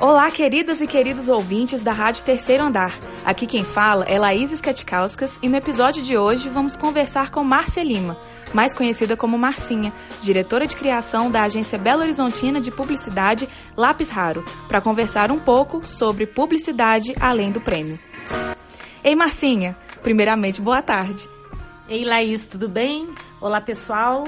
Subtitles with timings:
[0.00, 2.98] Olá, queridas e queridos ouvintes da Rádio Terceiro Andar.
[3.22, 7.84] Aqui quem fala é Laís Skatikauskas e no episódio de hoje vamos conversar com Márcia
[7.84, 8.16] Lima,
[8.54, 9.92] mais conhecida como Marcinha,
[10.22, 15.86] diretora de criação da agência Belo Horizontina de Publicidade Lápis Raro, para conversar um pouco
[15.86, 17.98] sobre publicidade além do prêmio.
[19.04, 21.28] Ei, Marcinha, primeiramente, boa tarde.
[21.86, 23.06] Ei, Laís, tudo bem?
[23.38, 24.24] Olá, pessoal.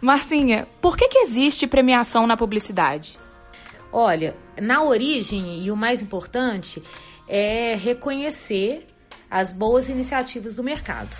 [0.00, 3.18] Marcinha, por que, que existe premiação na publicidade?
[3.92, 6.82] Olha, na origem, e o mais importante,
[7.28, 8.86] é reconhecer
[9.30, 11.16] as boas iniciativas do mercado.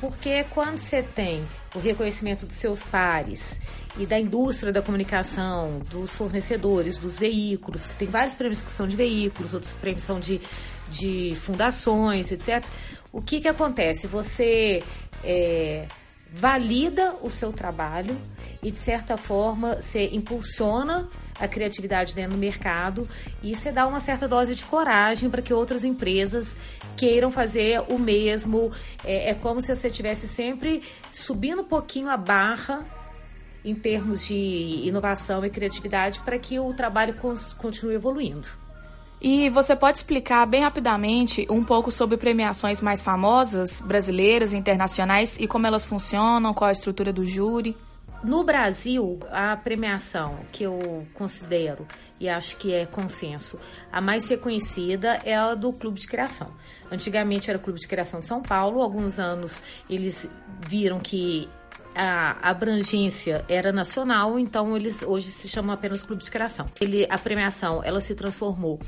[0.00, 3.60] Porque quando você tem o reconhecimento dos seus pares
[3.96, 8.86] e da indústria da comunicação, dos fornecedores, dos veículos, que tem vários prêmios que são
[8.86, 10.40] de veículos, outros prêmios são de,
[10.88, 12.64] de fundações, etc.
[13.12, 14.06] O que, que acontece?
[14.06, 14.84] Você
[15.24, 15.86] é,
[16.32, 18.16] valida o seu trabalho
[18.62, 23.08] e, de certa forma, você impulsiona a criatividade dentro do mercado
[23.42, 26.56] e você dá uma certa dose de coragem para que outras empresas
[26.96, 28.72] queiram fazer o mesmo.
[29.04, 32.84] É, é como se você estivesse sempre subindo um pouquinho a barra
[33.64, 34.34] em termos de
[34.84, 37.14] inovação e criatividade para que o trabalho
[37.58, 38.67] continue evoluindo.
[39.20, 45.46] E você pode explicar bem rapidamente um pouco sobre premiações mais famosas, brasileiras internacionais, e
[45.48, 47.76] como elas funcionam, qual a estrutura do júri?
[48.22, 51.86] No Brasil, a premiação que eu considero
[52.18, 53.60] e acho que é consenso,
[53.92, 56.48] a mais reconhecida é a do Clube de Criação.
[56.90, 60.28] Antigamente era o Clube de Criação de São Paulo, alguns anos eles
[60.66, 61.48] viram que
[61.98, 66.66] a abrangência era nacional, então eles hoje se chamam apenas Clube de Criação.
[66.80, 68.78] Ele, a premiação ela se transformou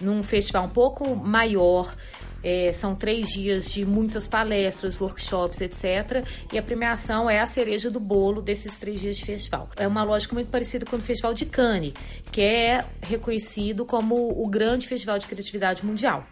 [0.00, 1.94] num festival um pouco maior
[2.42, 6.26] é, são três dias de muitas palestras, workshops, etc.
[6.52, 9.68] E a premiação é a cereja do bolo desses três dias de festival.
[9.76, 11.94] É uma lógica muito parecida com o Festival de Cannes,
[12.30, 16.26] que é reconhecido como o grande festival de criatividade mundial.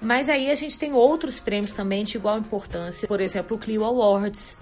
[0.00, 3.82] Mas aí a gente tem outros prêmios também de igual importância, por exemplo, o Clio
[3.84, 4.58] Awards,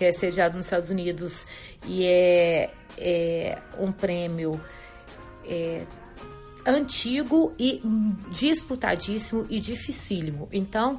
[0.00, 1.46] que é sediado nos Estados Unidos
[1.86, 4.58] e é, é um prêmio
[5.46, 5.82] é,
[6.64, 7.82] antigo e
[8.30, 10.48] disputadíssimo e dificílimo.
[10.50, 10.98] Então,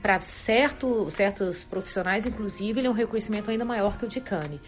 [0.00, 4.60] para certo, certos profissionais, inclusive, ele é um reconhecimento ainda maior que o de Cannes.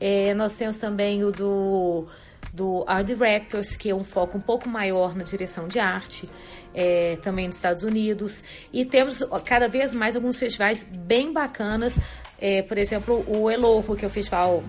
[0.00, 2.06] É, nós temos também o do,
[2.54, 6.26] do Art Directors, que é um foco um pouco maior na direção de arte,
[6.72, 8.42] é, também nos Estados Unidos.
[8.72, 12.00] E temos cada vez mais alguns festivais bem bacanas,
[12.40, 14.64] é, por exemplo, o Elojo, que é o festival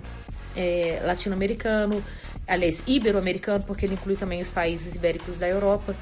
[0.56, 2.04] é, latino-americano,
[2.48, 5.96] aliás, ibero-americano, porque ele inclui também os países ibéricos da Europa.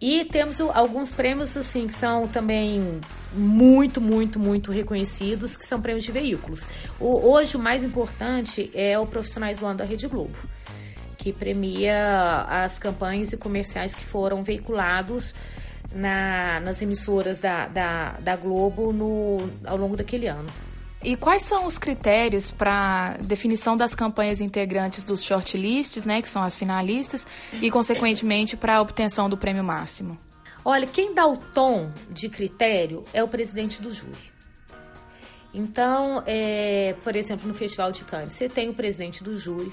[0.00, 3.00] E temos alguns prêmios, assim, que são também
[3.32, 6.68] muito, muito, muito reconhecidos, que são prêmios de veículos.
[7.00, 10.38] O, hoje, o mais importante é o Profissionais do Ano da Rede Globo,
[11.16, 15.34] que premia as campanhas e comerciais que foram veiculados
[15.92, 20.48] na, nas emissoras da, da, da Globo no, ao longo daquele ano.
[21.02, 26.42] E quais são os critérios para definição das campanhas integrantes dos shortlists, né, que são
[26.42, 30.18] as finalistas, e consequentemente para a obtenção do prêmio máximo?
[30.64, 34.38] Olha, quem dá o tom de critério é o presidente do júri.
[35.54, 39.72] Então, é, por exemplo, no Festival de Cannes, você tem o presidente do júri,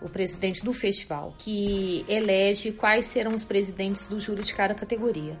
[0.00, 5.38] o presidente do festival, que elege quais serão os presidentes do júri de cada categoria.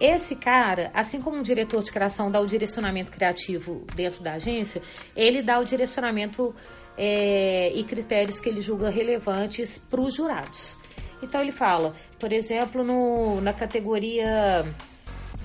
[0.00, 4.80] Esse cara, assim como um diretor de criação dá o direcionamento criativo dentro da agência,
[5.14, 6.54] ele dá o direcionamento
[6.96, 10.78] é, e critérios que ele julga relevantes para os jurados.
[11.22, 14.64] Então ele fala, por exemplo, no, na categoria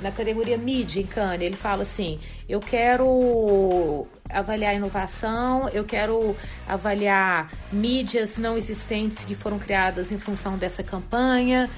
[0.01, 6.35] na categoria mídia em Cannes, ele fala assim: eu quero avaliar inovação, eu quero
[6.67, 11.69] avaliar mídias não existentes que foram criadas em função dessa campanha.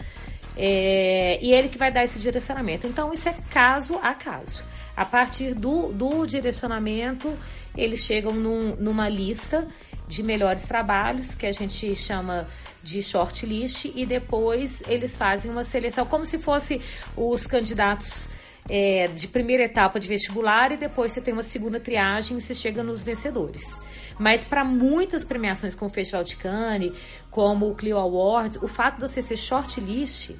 [0.59, 2.87] É, e ele que vai dar esse direcionamento.
[2.87, 4.63] Então, isso é caso a caso.
[4.95, 7.31] A partir do, do direcionamento,
[7.77, 9.67] eles chegam num, numa lista
[10.07, 12.47] de melhores trabalhos, que a gente chama
[12.81, 16.81] de shortlist, e depois eles fazem uma seleção, como se fosse
[17.15, 18.27] os candidatos
[18.67, 22.55] é, de primeira etapa de vestibular, e depois você tem uma segunda triagem e você
[22.55, 23.79] chega nos vencedores.
[24.17, 26.93] Mas para muitas premiações, como o Festival de Cannes,
[27.29, 30.31] como o Clio Awards, o fato de você ser shortlist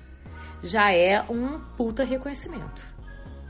[0.64, 2.98] já é um puta reconhecimento.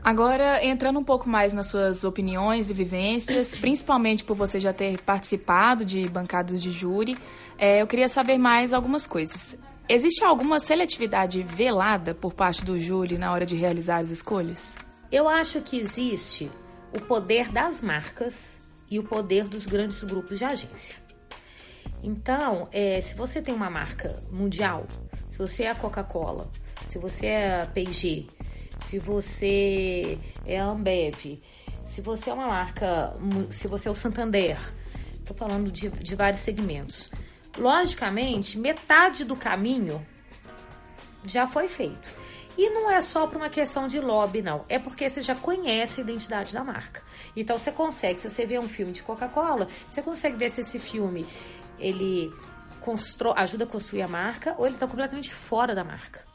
[0.02, 4.98] Agora, entrando um pouco mais nas suas opiniões e vivências, principalmente por você já ter
[5.00, 7.16] participado de bancadas de júri,
[7.58, 9.58] é, eu queria saber mais algumas coisas.
[9.88, 14.76] Existe alguma seletividade velada por parte do júri na hora de realizar as escolhas?
[15.10, 16.50] Eu acho que existe
[16.94, 18.60] o poder das marcas
[18.90, 20.96] e o poder dos grandes grupos de agência.
[22.02, 24.86] Então, é, se você tem uma marca mundial,
[25.30, 26.50] se você é a Coca-Cola,
[26.86, 28.26] se você é P&G,
[28.84, 31.40] se você é Ambev,
[31.84, 33.14] se você é uma marca,
[33.50, 34.58] se você é o Santander,
[35.18, 37.10] estou falando de, de vários segmentos.
[37.56, 40.06] Logicamente, metade do caminho
[41.24, 42.12] já foi feito.
[42.56, 44.64] E não é só por uma questão de lobby, não.
[44.68, 47.02] É porque você já conhece a identidade da marca.
[47.36, 50.78] Então você consegue, se você vê um filme de Coca-Cola, você consegue ver se esse
[50.78, 51.24] filme
[51.78, 52.32] ele
[53.36, 56.27] ajuda a construir a marca ou ele está completamente fora da marca.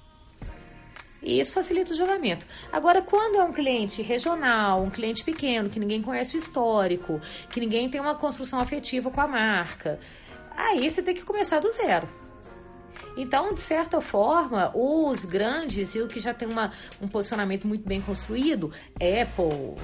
[1.23, 2.45] E isso facilita o julgamento.
[2.71, 7.59] Agora, quando é um cliente regional, um cliente pequeno, que ninguém conhece o histórico, que
[7.59, 9.99] ninguém tem uma construção afetiva com a marca,
[10.55, 12.07] aí você tem que começar do zero.
[13.15, 16.71] Então, de certa forma, os grandes e o que já tem uma,
[17.01, 19.75] um posicionamento muito bem construído, Apple,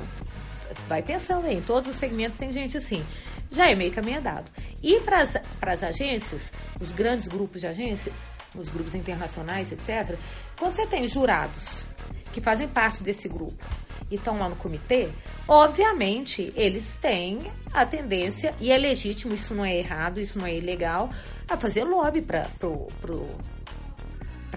[0.88, 3.06] vai pensando aí, em todos os segmentos tem gente assim,
[3.52, 4.52] já é meio caminho dado.
[4.82, 8.12] E para as agências, os grandes grupos de agência,
[8.58, 10.18] os grupos internacionais, etc.,
[10.58, 11.88] quando você tem jurados
[12.34, 13.64] que fazem parte desse grupo
[14.10, 15.10] e estão lá no comitê,
[15.48, 17.40] obviamente eles têm
[17.74, 21.10] a tendência, e é legítimo, isso não é errado, isso não é ilegal,
[21.48, 23.30] a fazer lobby para pro, pro,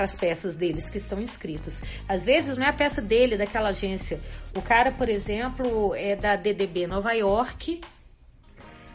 [0.02, 1.82] as peças deles que estão inscritas.
[2.08, 4.20] Às vezes não é a peça dele, daquela agência.
[4.54, 7.80] O cara, por exemplo, é da DDB Nova York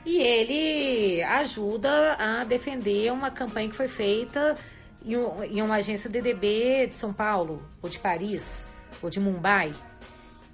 [0.05, 4.57] e ele ajuda a defender uma campanha que foi feita
[5.13, 8.65] em, uma agência DDB de São Paulo, ou de Paris,
[9.01, 9.73] ou de Mumbai.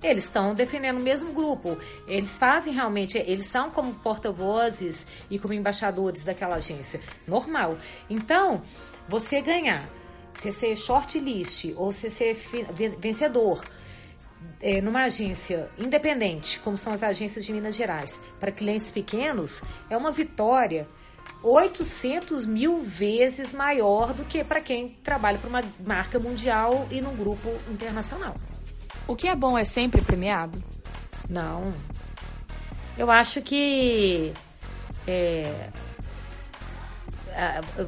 [0.02, 1.78] Eles estão defendendo o mesmo grupo.
[2.08, 7.00] Eles fazem realmente, eles são como porta-vozes e como embaixadores daquela agência.
[7.26, 7.78] Normal.
[8.10, 8.62] Então,
[9.08, 9.88] você ganhar,
[10.34, 12.38] você ser shortlist ou você ser
[13.00, 13.64] vencedor
[14.60, 19.96] é, numa agência independente, como são as agências de Minas Gerais, para clientes pequenos, é
[19.96, 20.88] uma vitória
[21.44, 27.16] 800 mil vezes maior do que para quem trabalha para uma marca mundial e num
[27.16, 28.36] grupo internacional.
[29.06, 30.64] O que é bom é sempre premiado?
[31.30, 31.74] Não.
[32.98, 34.34] Eu acho que
[35.06, 35.70] é,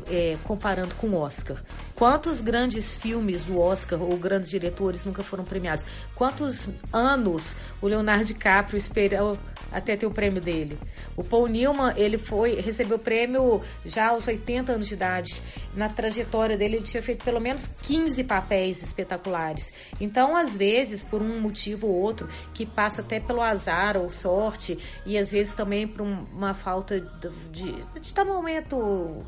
[0.09, 1.63] é, comparando com o Oscar.
[1.95, 5.85] Quantos grandes filmes do Oscar ou grandes diretores nunca foram premiados?
[6.13, 9.37] Quantos anos o Leonardo DiCaprio esperou
[9.71, 10.77] até ter o prêmio dele?
[11.15, 15.41] O Paul Newman, ele foi recebeu o prêmio já aos 80 anos de idade.
[15.73, 19.71] Na trajetória dele, ele tinha feito pelo menos 15 papéis espetaculares.
[19.99, 24.77] Então, às vezes, por um motivo ou outro, que passa até pelo azar ou sorte,
[25.05, 29.23] e às vezes também por uma falta de, de, de no momento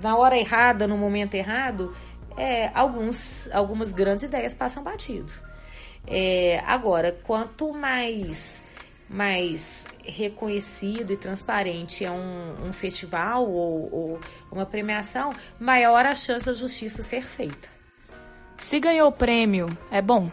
[0.00, 1.94] na hora errada, no momento errado,
[2.36, 5.32] é, alguns, algumas grandes ideias passam batido.
[6.06, 8.62] É, agora, quanto mais,
[9.08, 14.20] mais reconhecido e transparente é um, um festival ou, ou
[14.50, 17.68] uma premiação, maior a chance da justiça ser feita.
[18.56, 20.30] Se ganhou o prêmio, é bom?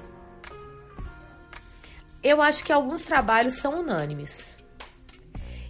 [2.23, 4.57] Eu acho que alguns trabalhos são unânimes.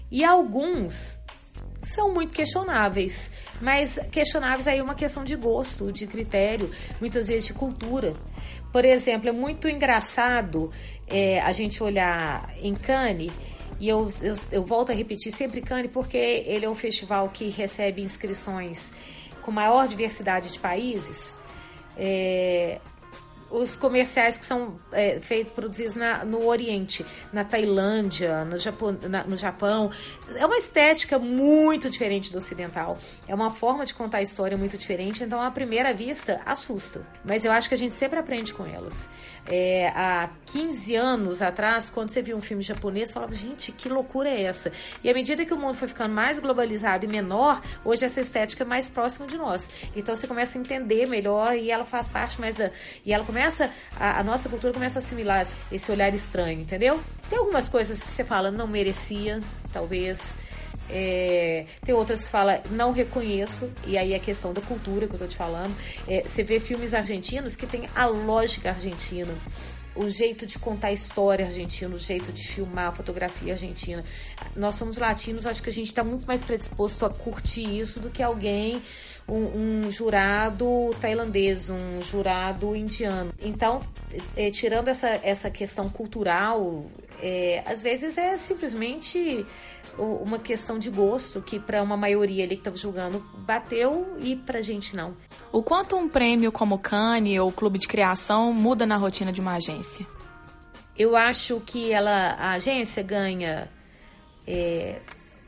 [0.10, 1.17] E alguns
[1.88, 3.30] são muito questionáveis.
[3.62, 8.14] Mas questionáveis aí é uma questão de gosto, de critério, muitas vezes de cultura.
[8.72, 10.72] Por exemplo, é muito engraçado
[11.08, 13.32] é, a gente olhar em Cannes,
[13.80, 17.50] e eu, eu, eu volto a repetir sempre Cannes, porque ele é um festival que
[17.50, 18.92] recebe inscrições
[19.42, 21.36] com maior diversidade de países.
[21.98, 22.80] É,
[23.50, 29.24] os comerciais que são é, feitos, produzidos na, no Oriente, na Tailândia, no Japão, na,
[29.24, 29.92] no Japão.
[30.36, 32.98] É uma estética muito diferente do ocidental.
[33.28, 37.02] É uma forma de contar a história muito diferente, então à primeira vista assusta.
[37.24, 39.08] Mas eu acho que a gente sempre aprende com elas.
[39.50, 44.30] É, há 15 anos atrás, quando você via um filme japonês, falava, gente, que loucura
[44.30, 44.74] é essa?
[45.02, 48.64] E à medida que o mundo foi ficando mais globalizado e menor, hoje essa estética
[48.64, 49.70] é mais próxima de nós.
[49.96, 52.72] Então você começa a entender melhor e ela faz parte mais da.
[53.06, 53.37] E ela começa.
[53.96, 57.00] A, a nossa cultura começa a assimilar esse olhar estranho, entendeu?
[57.30, 59.40] Tem algumas coisas que você fala, não merecia,
[59.72, 60.36] talvez.
[60.90, 65.20] É, tem outras que fala não reconheço, e aí é questão da cultura que eu
[65.20, 65.76] tô te falando.
[66.08, 69.34] É, você vê filmes argentinos que tem a lógica argentina.
[69.98, 74.06] o jeito de contar história argentino, o jeito de filmar a fotografia argentina.
[74.56, 78.10] Nós somos latinos, acho que a gente está muito mais predisposto a curtir isso do
[78.10, 78.82] que alguém,
[79.28, 83.32] um, um jurado tailandês, um jurado indiano.
[83.42, 83.82] Então,
[84.36, 86.86] é, tirando essa, essa questão cultural,
[87.22, 89.46] é, às vezes é simplesmente
[89.98, 94.62] uma questão de gosto que para uma maioria ali que estava julgando bateu e para
[94.62, 95.16] gente não.
[95.52, 99.56] O quanto um prêmio como Cannes ou Clube de Criação muda na rotina de uma
[99.56, 100.06] agência?
[100.96, 103.70] Eu acho que ela, a agência ganha,
[104.46, 105.00] é,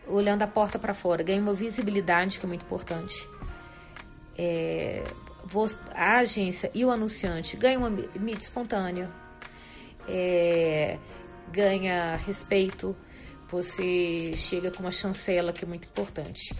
[0.08, 3.28] olhando a porta para fora, ganha uma visibilidade que é muito importante.
[4.42, 5.04] É,
[5.94, 9.10] a agência e o anunciante ganham uma mídia espontânea,
[10.08, 10.98] é,
[11.52, 12.96] ganha respeito,
[13.50, 16.56] você chega com uma chancela que é muito importante.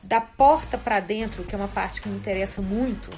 [0.00, 3.10] Da porta para dentro, que é uma parte que me interessa muito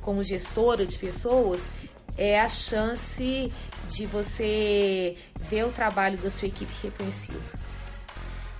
[0.00, 1.68] como gestora de pessoas,
[2.16, 3.52] é a chance
[3.90, 5.16] de você
[5.50, 7.42] ver o trabalho da sua equipe reconhecido.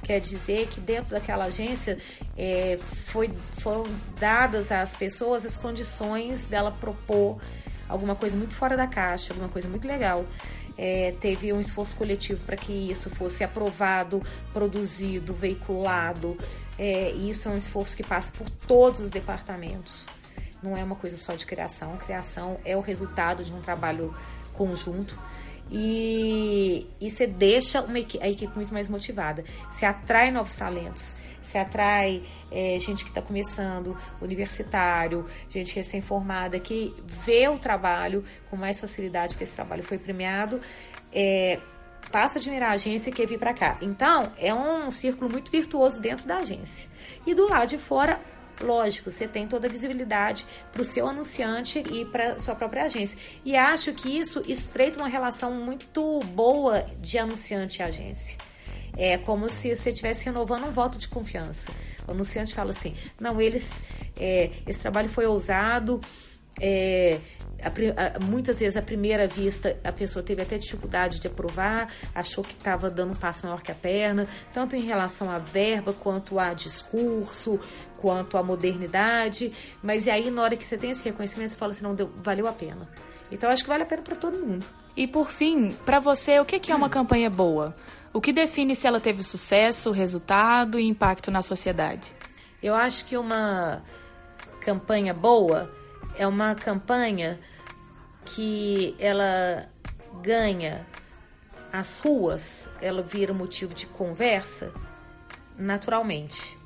[0.03, 1.99] Quer dizer que dentro daquela agência
[2.37, 3.31] é, foi,
[3.61, 3.85] foram
[4.19, 7.41] dadas às pessoas as condições dela propor
[7.89, 10.25] alguma coisa muito fora da caixa, alguma coisa muito legal
[10.77, 16.37] é, teve um esforço coletivo para que isso fosse aprovado, produzido, veiculado.
[16.79, 20.07] É, isso é um esforço que passa por todos os departamentos.
[20.63, 21.97] Não é uma coisa só de criação.
[21.97, 24.15] Criação é o resultado de um trabalho
[24.53, 25.19] conjunto.
[25.71, 29.45] E, e você deixa uma, a equipe muito mais motivada.
[29.71, 36.95] Você atrai novos talentos se atrai é, gente que está começando, universitário, gente recém-formada, que
[37.25, 40.61] vê o trabalho com mais facilidade, porque esse trabalho foi premiado,
[41.13, 41.59] é,
[42.11, 43.77] passa a admirar a agência e quer vir para cá.
[43.81, 46.89] Então, é um círculo muito virtuoso dentro da agência.
[47.27, 48.21] E do lado de fora,
[48.61, 53.19] lógico, você tem toda a visibilidade para o seu anunciante e para sua própria agência.
[53.45, 58.39] E acho que isso estreita uma relação muito boa de anunciante e agência.
[58.97, 61.71] É como se você estivesse renovando um voto de confiança.
[62.07, 63.83] O anunciante fala assim: não, eles,
[64.17, 66.01] é, esse trabalho foi ousado.
[66.61, 67.19] É,
[67.63, 72.43] a, a, muitas vezes, à primeira vista, a pessoa teve até dificuldade de aprovar, achou
[72.43, 76.39] que estava dando um passo maior que a perna, tanto em relação à verba, quanto
[76.39, 77.61] a discurso,
[77.99, 79.53] quanto à modernidade.
[79.83, 82.11] Mas e aí, na hora que você tem esse reconhecimento, você fala assim: não, deu,
[82.23, 82.89] valeu a pena.
[83.31, 84.67] Então, acho que vale a pena para todo mundo.
[84.95, 87.75] E por fim, para você, o que é uma campanha boa?
[88.13, 92.13] O que define se ela teve sucesso, resultado e impacto na sociedade?
[92.63, 93.83] Eu acho que uma
[94.61, 95.73] campanha boa
[96.17, 97.39] é uma campanha
[98.25, 99.69] que ela
[100.23, 100.87] ganha
[101.73, 104.73] as ruas, ela vira motivo de conversa
[105.57, 106.57] naturalmente.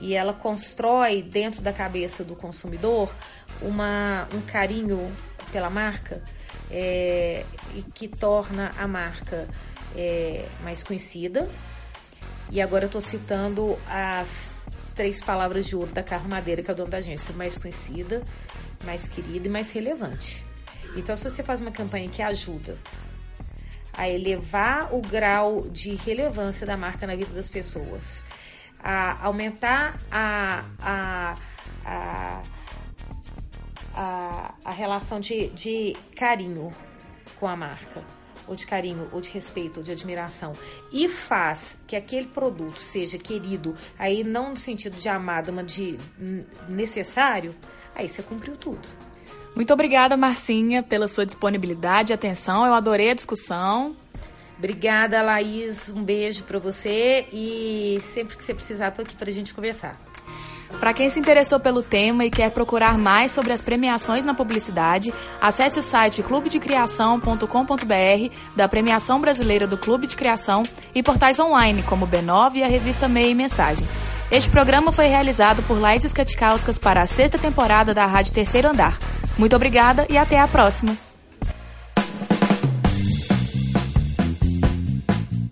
[0.00, 3.14] E ela constrói dentro da cabeça do consumidor
[3.60, 5.12] uma, um carinho
[5.50, 6.22] pela marca
[6.70, 9.48] é, e que torna a marca
[9.96, 11.48] é, mais conhecida.
[12.50, 14.54] E agora eu estou citando as
[14.98, 18.20] três palavras de ouro da Carro Madeira, que é o dono da agência, mais conhecida,
[18.84, 20.44] mais querida e mais relevante.
[20.96, 22.76] Então, se você faz uma campanha que ajuda
[23.92, 28.24] a elevar o grau de relevância da marca na vida das pessoas,
[28.80, 31.36] a aumentar a, a,
[31.84, 32.42] a,
[33.94, 36.74] a, a relação de, de carinho
[37.38, 38.02] com a marca,
[38.48, 40.54] ou de carinho, ou de respeito, ou de admiração,
[40.92, 45.98] e faz que aquele produto seja querido, aí não no sentido de amado, mas de
[46.68, 47.54] necessário,
[47.94, 48.80] aí você cumpriu tudo.
[49.54, 52.64] Muito obrigada, Marcinha, pela sua disponibilidade e atenção.
[52.64, 53.96] Eu adorei a discussão.
[54.56, 55.88] Obrigada, Laís.
[55.88, 60.07] Um beijo para você e sempre que você precisar, tô aqui para a gente conversar.
[60.78, 65.12] Para quem se interessou pelo tema e quer procurar mais sobre as premiações na publicidade,
[65.40, 70.62] acesse o site clubedecriação.com.br da Premiação Brasileira do Clube de Criação
[70.94, 73.86] e portais online como o B9 e a revista Meia e Mensagem.
[74.30, 78.98] Este programa foi realizado por Laís Skatikauskas para a sexta temporada da Rádio Terceiro Andar.
[79.38, 81.08] Muito obrigada e até a próxima!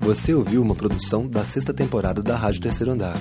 [0.07, 3.21] Você ouviu uma produção da sexta temporada da Rádio Terceiro Andar.